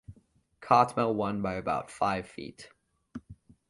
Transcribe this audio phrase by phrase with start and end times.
[0.61, 2.71] Cartmell won by about five feet.